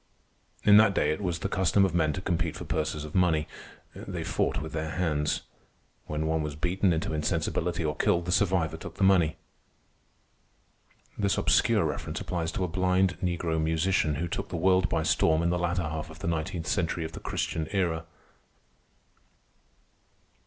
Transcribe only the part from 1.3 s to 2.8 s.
the custom of men to compete for